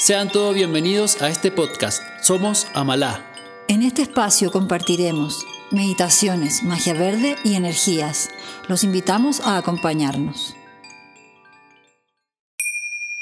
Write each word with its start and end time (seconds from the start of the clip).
Sean 0.00 0.32
todos 0.32 0.54
bienvenidos 0.54 1.20
a 1.20 1.28
este 1.28 1.50
podcast. 1.50 2.02
Somos 2.22 2.68
Amalá. 2.72 3.34
En 3.68 3.82
este 3.82 4.00
espacio 4.00 4.50
compartiremos 4.50 5.44
meditaciones, 5.70 6.62
magia 6.62 6.94
verde 6.94 7.36
y 7.44 7.52
energías. 7.52 8.30
Los 8.66 8.82
invitamos 8.82 9.40
a 9.40 9.58
acompañarnos. 9.58 10.56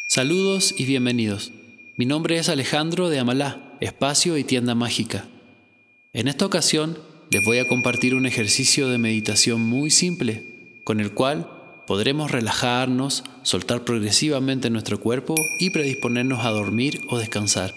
Saludos 0.07 0.73
y 0.79 0.85
bienvenidos. 0.85 1.51
Mi 1.97 2.07
nombre 2.07 2.39
es 2.39 2.49
Alejandro 2.49 3.09
de 3.09 3.19
Amalá, 3.19 3.77
espacio 3.81 4.39
y 4.39 4.45
tienda 4.45 4.77
mágica. 4.77 5.27
En 6.13 6.29
esta 6.29 6.47
ocasión 6.47 6.97
les 7.33 7.45
voy 7.45 7.59
a 7.59 7.67
compartir 7.67 8.15
un 8.15 8.25
ejercicio 8.25 8.89
de 8.89 8.99
meditación 8.99 9.63
muy 9.63 9.91
simple, 9.91 10.81
con 10.85 11.01
el 11.01 11.13
cual 11.13 11.58
podremos 11.89 12.31
relajarnos, 12.31 13.25
soltar 13.43 13.83
progresivamente 13.83 14.69
nuestro 14.69 15.01
cuerpo 15.01 15.35
y 15.59 15.71
predisponernos 15.71 16.45
a 16.45 16.51
dormir 16.51 17.01
o 17.09 17.19
descansar. 17.19 17.75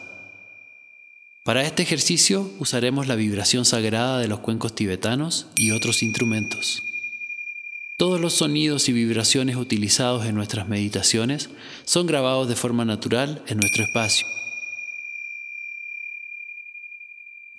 Para 1.46 1.64
este 1.64 1.82
ejercicio 1.82 2.52
usaremos 2.60 3.08
la 3.08 3.16
vibración 3.16 3.64
sagrada 3.64 4.20
de 4.20 4.28
los 4.28 4.42
cuencos 4.42 4.76
tibetanos 4.76 5.48
y 5.56 5.72
otros 5.72 6.04
instrumentos. 6.04 6.84
Todos 7.98 8.20
los 8.20 8.34
sonidos 8.34 8.90
y 8.90 8.92
vibraciones 8.92 9.56
utilizados 9.56 10.26
en 10.26 10.36
nuestras 10.36 10.68
meditaciones 10.68 11.50
son 11.86 12.06
grabados 12.06 12.50
de 12.50 12.58
forma 12.58 12.84
natural 12.84 13.42
en 13.48 13.60
nuestro 13.60 13.82
espacio. 13.82 14.28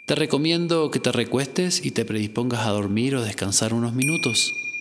Te 0.05 0.16
recomiendo 0.16 0.91
que 0.91 1.01
te 1.01 1.12
recuestes 1.12 1.82
y 1.82 1.93
te 1.93 2.05
predispongas 2.05 2.66
a 2.66 2.73
dormir 2.73 3.16
o 3.16 3.23
descansar 3.23 3.73
unos 3.73 3.95
minutos. 3.95 4.72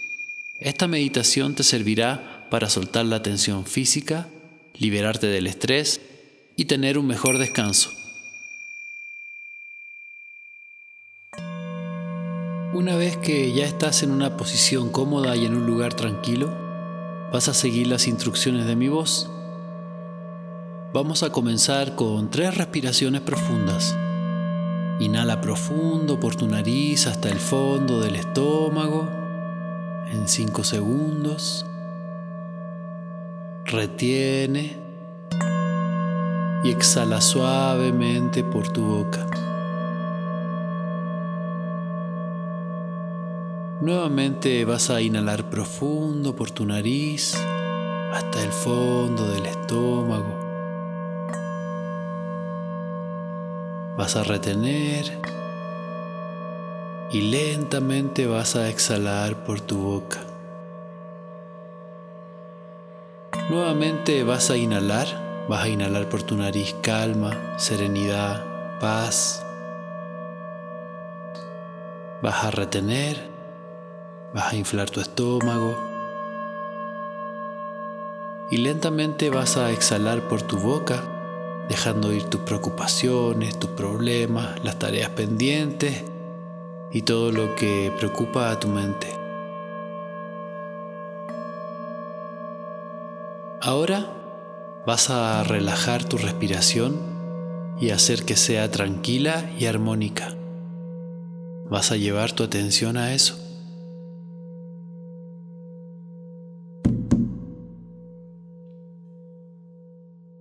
Esta 0.61 0.87
meditación 0.87 1.55
te 1.55 1.63
servirá 1.63 2.45
para 2.51 2.69
soltar 2.69 3.07
la 3.07 3.23
tensión 3.23 3.65
física, 3.65 4.27
liberarte 4.75 5.25
del 5.25 5.47
estrés 5.47 6.01
y 6.55 6.65
tener 6.65 6.99
un 6.99 7.07
mejor 7.07 7.39
descanso. 7.39 7.89
Una 12.73 12.95
vez 12.95 13.17
que 13.17 13.51
ya 13.53 13.65
estás 13.65 14.03
en 14.03 14.11
una 14.11 14.37
posición 14.37 14.91
cómoda 14.91 15.35
y 15.35 15.47
en 15.47 15.55
un 15.55 15.65
lugar 15.65 15.95
tranquilo, 15.95 16.53
vas 17.33 17.47
a 17.47 17.55
seguir 17.55 17.87
las 17.87 18.07
instrucciones 18.07 18.67
de 18.67 18.75
mi 18.75 18.87
voz. 18.87 19.31
Vamos 20.93 21.23
a 21.23 21.31
comenzar 21.31 21.95
con 21.95 22.29
tres 22.29 22.55
respiraciones 22.55 23.21
profundas. 23.21 23.97
Inhala 24.99 25.41
profundo 25.41 26.19
por 26.19 26.35
tu 26.35 26.47
nariz 26.47 27.07
hasta 27.07 27.29
el 27.29 27.39
fondo 27.39 27.99
del 27.99 28.15
estómago 28.15 29.20
en 30.11 30.27
5 30.27 30.63
segundos. 30.63 31.65
Retiene 33.65 34.77
y 36.63 36.69
exhala 36.69 37.21
suavemente 37.21 38.43
por 38.43 38.67
tu 38.67 38.83
boca. 38.83 39.25
Nuevamente 43.79 44.63
vas 44.65 44.89
a 44.91 45.01
inhalar 45.01 45.49
profundo 45.49 46.35
por 46.35 46.51
tu 46.51 46.65
nariz 46.65 47.33
hasta 48.13 48.43
el 48.43 48.51
fondo 48.51 49.27
del 49.29 49.45
estómago. 49.45 50.37
Vas 53.97 54.15
a 54.15 54.23
retener 54.23 55.19
y 57.11 57.21
lentamente 57.21 58.25
vas 58.25 58.55
a 58.55 58.69
exhalar 58.69 59.43
por 59.43 59.59
tu 59.59 59.77
boca. 59.77 60.19
Nuevamente 63.49 64.23
vas 64.23 64.49
a 64.49 64.55
inhalar, 64.55 65.45
vas 65.49 65.65
a 65.65 65.67
inhalar 65.67 66.07
por 66.07 66.23
tu 66.23 66.37
nariz 66.37 66.73
calma, 66.81 67.37
serenidad, 67.57 68.45
paz. 68.79 69.43
Vas 72.21 72.45
a 72.45 72.51
retener, 72.51 73.29
vas 74.33 74.53
a 74.53 74.55
inflar 74.55 74.89
tu 74.89 75.01
estómago 75.01 75.77
y 78.49 78.57
lentamente 78.57 79.29
vas 79.29 79.57
a 79.57 79.71
exhalar 79.71 80.29
por 80.29 80.43
tu 80.43 80.57
boca, 80.57 81.03
dejando 81.67 82.13
ir 82.13 82.23
tus 82.23 82.41
preocupaciones, 82.41 83.59
tus 83.59 83.71
problemas, 83.71 84.63
las 84.63 84.79
tareas 84.79 85.09
pendientes 85.09 86.10
y 86.93 87.03
todo 87.03 87.31
lo 87.31 87.55
que 87.55 87.91
preocupa 87.97 88.51
a 88.51 88.59
tu 88.59 88.67
mente. 88.67 89.07
Ahora 93.61 94.11
vas 94.87 95.09
a 95.09 95.43
relajar 95.43 96.03
tu 96.03 96.17
respiración 96.17 96.97
y 97.79 97.91
hacer 97.91 98.23
que 98.23 98.35
sea 98.35 98.71
tranquila 98.71 99.51
y 99.59 99.65
armónica. 99.65 100.35
Vas 101.69 101.91
a 101.91 101.95
llevar 101.95 102.31
tu 102.31 102.43
atención 102.43 102.97
a 102.97 103.13
eso. 103.13 103.37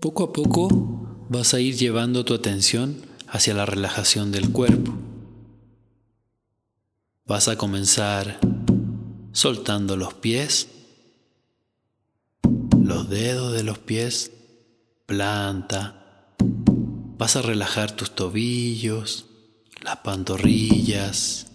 Poco 0.01 0.25
a 0.25 0.33
poco 0.33 0.69
vas 1.29 1.53
a 1.53 1.61
ir 1.61 1.77
llevando 1.77 2.25
tu 2.25 2.33
atención 2.33 2.97
hacia 3.29 3.53
la 3.55 3.67
relajación 3.67 4.33
del 4.33 4.51
cuerpo. 4.51 4.93
Vas 7.31 7.47
a 7.47 7.55
comenzar 7.55 8.41
soltando 9.31 9.97
los 9.97 10.15
pies, 10.15 10.67
los 12.83 13.09
dedos 13.09 13.53
de 13.53 13.63
los 13.63 13.79
pies, 13.79 14.33
planta. 15.07 16.35
Vas 17.17 17.37
a 17.37 17.43
relajar 17.43 17.93
tus 17.93 18.17
tobillos, 18.17 19.27
las 19.81 19.99
pantorrillas. 19.99 21.47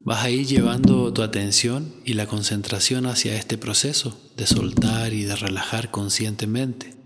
Vas 0.00 0.24
a 0.24 0.30
ir 0.30 0.44
llevando 0.44 1.12
tu 1.12 1.22
atención 1.22 1.94
y 2.04 2.14
la 2.14 2.26
concentración 2.26 3.06
hacia 3.06 3.36
este 3.36 3.56
proceso 3.56 4.20
de 4.36 4.48
soltar 4.48 5.12
y 5.12 5.22
de 5.22 5.36
relajar 5.36 5.92
conscientemente. 5.92 6.96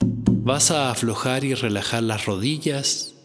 Vas 0.00 0.70
a 0.70 0.90
aflojar 0.90 1.44
y 1.44 1.52
relajar 1.52 2.02
las 2.02 2.24
rodillas, 2.24 3.15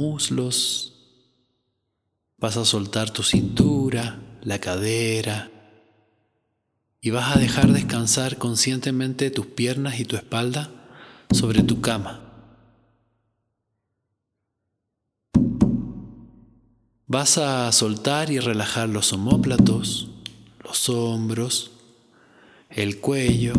muslos, 0.00 0.94
vas 2.38 2.56
a 2.56 2.64
soltar 2.64 3.10
tu 3.10 3.22
cintura, 3.22 4.18
la 4.42 4.58
cadera 4.58 5.50
y 7.02 7.10
vas 7.10 7.36
a 7.36 7.38
dejar 7.38 7.70
descansar 7.72 8.38
conscientemente 8.38 9.30
tus 9.30 9.44
piernas 9.44 10.00
y 10.00 10.06
tu 10.06 10.16
espalda 10.16 10.70
sobre 11.30 11.62
tu 11.62 11.82
cama. 11.82 12.20
Vas 17.06 17.36
a 17.36 17.70
soltar 17.72 18.30
y 18.30 18.38
relajar 18.38 18.88
los 18.88 19.12
omóplatos, 19.12 20.08
los 20.64 20.88
hombros, 20.88 21.72
el 22.70 23.00
cuello. 23.00 23.52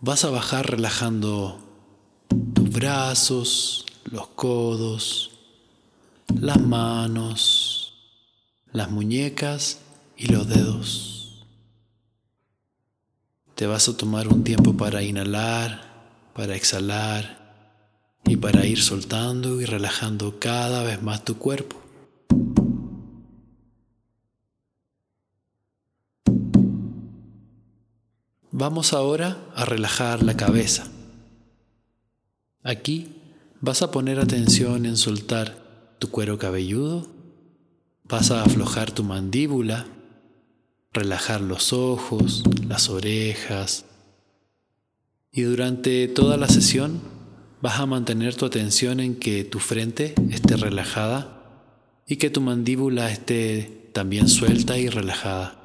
Vas 0.00 0.24
a 0.24 0.30
bajar 0.30 0.70
relajando 0.70 1.58
tus 2.54 2.70
brazos, 2.70 3.86
los 4.12 4.28
codos, 4.28 5.30
las 6.38 6.60
manos, 6.60 7.94
las 8.70 8.90
muñecas 8.90 9.80
y 10.18 10.26
los 10.26 10.46
dedos. 10.46 11.46
Te 13.54 13.66
vas 13.66 13.88
a 13.88 13.96
tomar 13.96 14.28
un 14.28 14.44
tiempo 14.44 14.76
para 14.76 15.02
inhalar, 15.02 16.30
para 16.34 16.54
exhalar 16.54 17.54
y 18.26 18.36
para 18.36 18.66
ir 18.66 18.82
soltando 18.82 19.62
y 19.62 19.64
relajando 19.64 20.38
cada 20.38 20.82
vez 20.82 21.02
más 21.02 21.24
tu 21.24 21.38
cuerpo. 21.38 21.80
Vamos 28.50 28.92
ahora 28.92 29.38
a 29.54 29.64
relajar 29.64 30.22
la 30.22 30.36
cabeza. 30.36 30.86
Aquí 32.62 33.21
Vas 33.64 33.80
a 33.80 33.92
poner 33.92 34.18
atención 34.18 34.86
en 34.86 34.96
soltar 34.96 35.94
tu 36.00 36.10
cuero 36.10 36.36
cabelludo, 36.36 37.06
vas 38.02 38.32
a 38.32 38.42
aflojar 38.42 38.90
tu 38.90 39.04
mandíbula, 39.04 39.86
relajar 40.92 41.40
los 41.40 41.72
ojos, 41.72 42.42
las 42.66 42.88
orejas 42.88 43.84
y 45.30 45.42
durante 45.42 46.08
toda 46.08 46.36
la 46.36 46.48
sesión 46.48 47.00
vas 47.60 47.78
a 47.78 47.86
mantener 47.86 48.34
tu 48.34 48.46
atención 48.46 48.98
en 48.98 49.14
que 49.14 49.44
tu 49.44 49.60
frente 49.60 50.16
esté 50.32 50.56
relajada 50.56 51.70
y 52.04 52.16
que 52.16 52.30
tu 52.30 52.40
mandíbula 52.40 53.12
esté 53.12 53.90
también 53.92 54.28
suelta 54.28 54.76
y 54.76 54.88
relajada. 54.88 55.61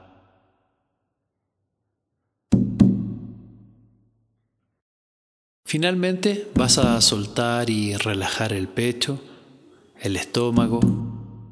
Finalmente 5.68 6.48
vas 6.56 6.78
a 6.78 7.02
soltar 7.02 7.70
y 7.70 7.94
relajar 7.98 8.54
el 8.54 8.70
pecho, 8.70 9.20
el 10.00 10.16
estómago 10.16 10.80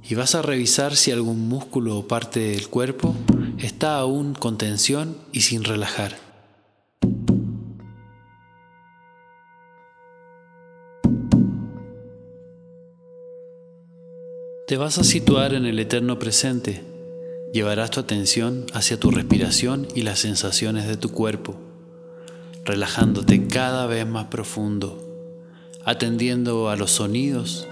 y 0.02 0.16
vas 0.16 0.36
a 0.36 0.42
revisar 0.42 0.96
si 0.96 1.12
algún 1.12 1.50
músculo 1.50 1.98
o 1.98 2.08
parte 2.08 2.40
del 2.40 2.70
cuerpo 2.70 3.14
está 3.58 3.98
aún 3.98 4.34
con 4.34 4.58
tensión 4.58 5.18
y 5.34 5.42
sin 5.42 5.66
relajar. 5.66 6.16
Te 14.66 14.78
vas 14.78 14.98
a 14.98 15.04
situar 15.04 15.54
en 15.54 15.66
el 15.66 15.78
eterno 15.78 16.20
presente. 16.20 16.86
Llevarás 17.52 17.92
tu 17.92 18.00
atención 18.00 18.66
hacia 18.74 18.98
tu 18.98 19.12
respiración 19.12 19.90
y 19.94 20.04
las 20.04 20.20
sensaciones 20.20 20.88
de 20.88 20.96
tu 20.96 21.12
cuerpo 21.12 21.65
relajándote 22.66 23.48
cada 23.48 23.86
vez 23.86 24.08
más 24.08 24.26
profundo, 24.26 25.00
atendiendo 25.86 26.70
a 26.70 26.76
los 26.76 26.92
sonidos, 26.92 27.68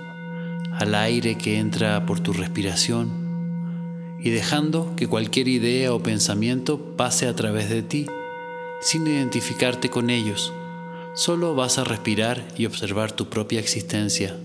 al 0.72 0.94
aire 0.94 1.36
que 1.36 1.58
entra 1.58 2.06
por 2.06 2.20
tu 2.20 2.32
respiración 2.32 3.12
y 4.22 4.30
dejando 4.30 4.96
que 4.96 5.08
cualquier 5.08 5.48
idea 5.48 5.94
o 5.94 6.04
pensamiento 6.04 6.96
pase 6.96 7.28
a 7.28 7.36
través 7.36 7.70
de 7.70 7.82
ti 7.82 8.06
sin 8.82 9.08
identificarte 9.08 9.90
con 9.90 10.10
ellos. 10.10 10.54
Solo 11.16 11.56
vas 11.56 11.80
a 11.80 11.84
respirar 11.84 12.48
y 12.56 12.66
observar 12.66 13.12
tu 13.12 13.30
propia 13.30 13.60
existencia. 13.60 14.36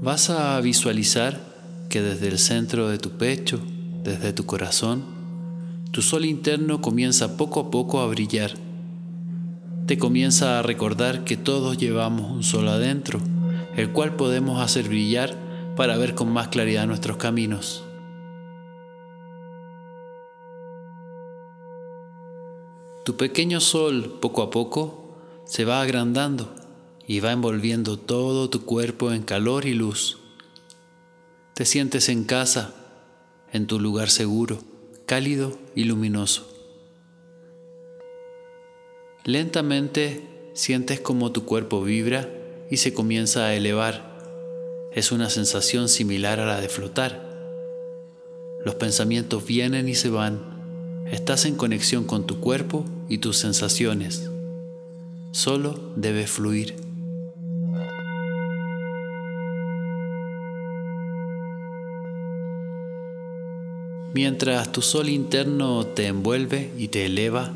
Vas 0.00 0.28
a 0.28 0.60
visualizar 0.60 1.53
que 1.94 2.02
desde 2.02 2.26
el 2.26 2.40
centro 2.40 2.88
de 2.88 2.98
tu 2.98 3.10
pecho, 3.10 3.60
desde 4.02 4.32
tu 4.32 4.46
corazón, 4.46 5.04
tu 5.92 6.02
sol 6.02 6.24
interno 6.24 6.80
comienza 6.80 7.36
poco 7.36 7.60
a 7.60 7.70
poco 7.70 8.00
a 8.00 8.06
brillar. 8.08 8.54
Te 9.86 9.96
comienza 9.96 10.58
a 10.58 10.62
recordar 10.64 11.22
que 11.22 11.36
todos 11.36 11.78
llevamos 11.78 12.32
un 12.32 12.42
sol 12.42 12.66
adentro, 12.66 13.20
el 13.76 13.92
cual 13.92 14.16
podemos 14.16 14.60
hacer 14.60 14.88
brillar 14.88 15.38
para 15.76 15.96
ver 15.96 16.16
con 16.16 16.32
más 16.32 16.48
claridad 16.48 16.88
nuestros 16.88 17.16
caminos. 17.16 17.84
Tu 23.04 23.16
pequeño 23.16 23.60
sol 23.60 24.18
poco 24.20 24.42
a 24.42 24.50
poco 24.50 25.16
se 25.44 25.64
va 25.64 25.80
agrandando 25.80 26.52
y 27.06 27.20
va 27.20 27.30
envolviendo 27.30 28.00
todo 28.00 28.50
tu 28.50 28.64
cuerpo 28.64 29.12
en 29.12 29.22
calor 29.22 29.64
y 29.64 29.74
luz. 29.74 30.23
Te 31.54 31.64
sientes 31.64 32.08
en 32.08 32.24
casa, 32.24 32.74
en 33.52 33.68
tu 33.68 33.78
lugar 33.78 34.10
seguro, 34.10 34.58
cálido 35.06 35.56
y 35.76 35.84
luminoso. 35.84 36.48
Lentamente 39.24 40.50
sientes 40.54 40.98
como 40.98 41.30
tu 41.30 41.44
cuerpo 41.44 41.80
vibra 41.80 42.28
y 42.72 42.78
se 42.78 42.92
comienza 42.92 43.46
a 43.46 43.54
elevar. 43.54 44.18
Es 44.92 45.12
una 45.12 45.30
sensación 45.30 45.88
similar 45.88 46.40
a 46.40 46.46
la 46.46 46.60
de 46.60 46.68
flotar. 46.68 47.24
Los 48.64 48.74
pensamientos 48.74 49.46
vienen 49.46 49.88
y 49.88 49.94
se 49.94 50.10
van. 50.10 51.06
Estás 51.12 51.44
en 51.44 51.54
conexión 51.54 52.02
con 52.02 52.26
tu 52.26 52.40
cuerpo 52.40 52.84
y 53.08 53.18
tus 53.18 53.36
sensaciones. 53.36 54.28
Solo 55.30 55.92
debes 55.94 56.32
fluir. 56.32 56.83
Mientras 64.14 64.70
tu 64.70 64.80
sol 64.80 65.08
interno 65.08 65.84
te 65.86 66.06
envuelve 66.06 66.70
y 66.78 66.86
te 66.86 67.04
eleva, 67.06 67.50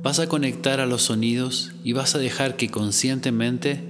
vas 0.00 0.20
a 0.20 0.28
conectar 0.28 0.78
a 0.78 0.86
los 0.86 1.02
sonidos 1.02 1.72
y 1.82 1.92
vas 1.92 2.14
a 2.14 2.18
dejar 2.18 2.54
que 2.54 2.70
conscientemente 2.70 3.80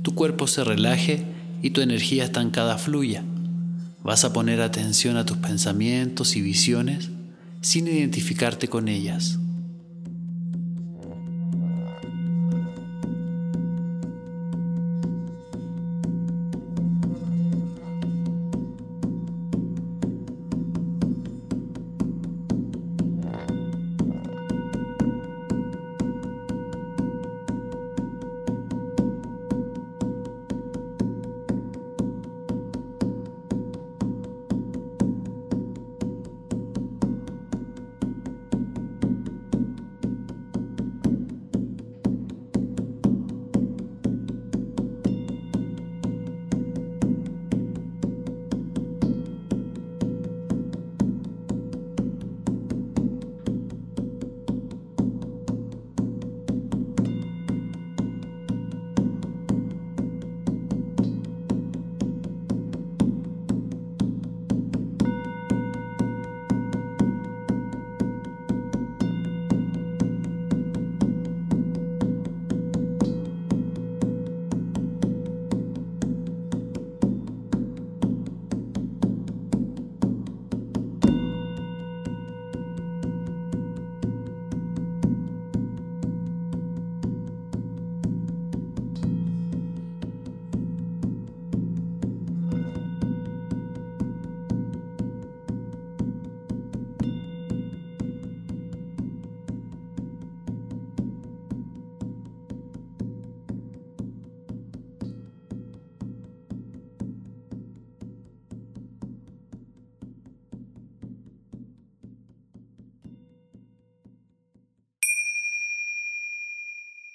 tu 0.00 0.14
cuerpo 0.14 0.46
se 0.46 0.64
relaje 0.64 1.22
y 1.60 1.70
tu 1.70 1.82
energía 1.82 2.24
estancada 2.24 2.78
fluya. 2.78 3.22
Vas 4.02 4.24
a 4.24 4.32
poner 4.32 4.62
atención 4.62 5.18
a 5.18 5.26
tus 5.26 5.36
pensamientos 5.36 6.36
y 6.36 6.40
visiones 6.40 7.10
sin 7.60 7.86
identificarte 7.86 8.68
con 8.68 8.88
ellas. 8.88 9.38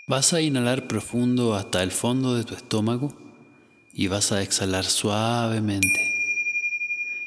Vas 0.07 0.33
a 0.33 0.41
inhalar 0.41 0.87
profundo 0.87 1.55
hasta 1.55 1.81
el 1.81 1.89
fondo 1.89 2.35
de 2.35 2.43
tu 2.43 2.53
estómago 2.53 3.15
y 3.91 4.05
vas 4.05 4.31
a 4.31 4.43
exhalar 4.43 4.85
suavemente. 4.85 6.13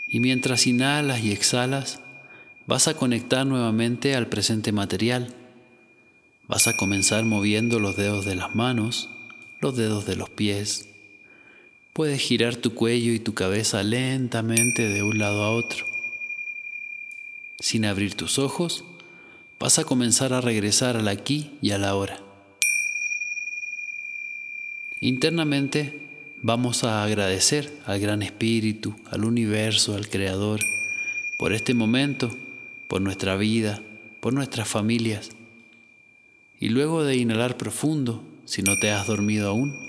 Y 0.07 0.21
mientras 0.21 0.65
inhalas 0.69 1.25
y 1.25 1.33
exhalas, 1.33 1.99
vas 2.69 2.87
a 2.87 2.95
conectar 2.95 3.45
nuevamente 3.45 4.15
al 4.15 4.29
presente 4.29 4.71
material. 4.71 5.35
Vas 6.47 6.69
a 6.69 6.77
comenzar 6.77 7.25
moviendo 7.25 7.81
los 7.81 7.97
dedos 7.97 8.25
de 8.25 8.37
las 8.37 8.55
manos, 8.55 9.09
los 9.61 9.77
dedos 9.77 10.07
de 10.07 10.15
los 10.15 10.31
pies. 10.31 10.89
Puedes 11.93 12.21
girar 12.21 12.55
tu 12.55 12.75
cuello 12.75 13.13
y 13.13 13.19
tu 13.19 13.35
cabeza 13.35 13.83
lentamente 13.83 14.89
de 14.89 15.03
un 15.03 15.19
lado 15.19 15.43
a 15.43 15.51
otro. 15.51 15.85
Sin 17.59 17.85
abrir 17.87 18.15
tus 18.15 18.39
ojos, 18.39 18.85
vas 19.59 19.81
a 19.81 19.85
comenzar 19.85 20.33
a 20.33 20.41
regresar 20.41 20.97
al 20.97 21.09
aquí 21.09 21.59
y 21.61 21.73
a 21.73 21.79
la 21.79 21.97
hora. 21.97 22.28
Internamente 25.01 26.01
vamos 26.43 26.83
a 26.83 27.05
agradecer 27.05 27.73
al 27.87 28.01
Gran 28.01 28.23
Espíritu, 28.23 28.97
al 29.11 29.25
universo, 29.25 29.95
al 29.95 30.09
Creador, 30.09 30.61
por 31.39 31.53
este 31.53 31.73
momento, 31.75 32.37
por 32.89 33.01
nuestra 33.01 33.37
vida, 33.37 33.81
por 34.21 34.33
nuestras 34.33 34.69
familias. 34.69 35.31
Y 36.59 36.71
luego 36.71 37.05
de 37.05 37.17
inhalar 37.17 37.57
profundo, 37.57 38.25
si 38.45 38.63
no 38.63 38.79
te 38.81 38.91
has 38.91 39.07
dormido 39.07 39.49
aún, 39.49 39.89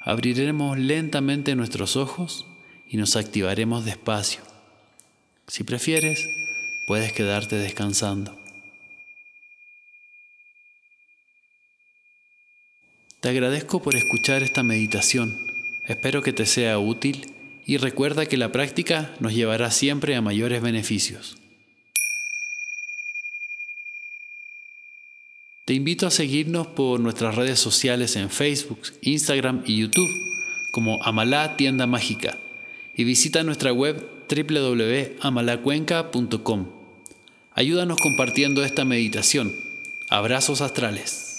abriremos 0.00 0.78
lentamente 0.78 1.54
nuestros 1.54 1.96
ojos 1.96 2.46
y 2.88 2.96
nos 2.96 3.14
activaremos 3.14 3.84
despacio. 3.84 4.40
Si 5.46 5.62
prefieres, 5.62 6.28
puedes 6.88 7.12
quedarte 7.12 7.56
descansando. 7.56 8.43
Te 13.24 13.30
agradezco 13.30 13.80
por 13.80 13.96
escuchar 13.96 14.42
esta 14.42 14.62
meditación. 14.62 15.50
Espero 15.86 16.22
que 16.22 16.34
te 16.34 16.44
sea 16.44 16.78
útil 16.78 17.32
y 17.64 17.78
recuerda 17.78 18.26
que 18.26 18.36
la 18.36 18.52
práctica 18.52 19.14
nos 19.18 19.32
llevará 19.32 19.70
siempre 19.70 20.14
a 20.14 20.20
mayores 20.20 20.60
beneficios. 20.60 21.38
Te 25.64 25.72
invito 25.72 26.06
a 26.06 26.10
seguirnos 26.10 26.66
por 26.66 27.00
nuestras 27.00 27.34
redes 27.34 27.58
sociales 27.58 28.14
en 28.16 28.28
Facebook, 28.28 28.80
Instagram 29.00 29.62
y 29.64 29.78
YouTube 29.78 30.12
como 30.70 31.02
Amalá 31.02 31.56
Tienda 31.56 31.86
Mágica 31.86 32.36
y 32.94 33.04
visita 33.04 33.42
nuestra 33.42 33.72
web 33.72 34.06
www.amalacuenca.com. 34.28 36.66
Ayúdanos 37.54 37.96
compartiendo 37.96 38.62
esta 38.62 38.84
meditación. 38.84 39.54
Abrazos 40.10 40.60
astrales. 40.60 41.33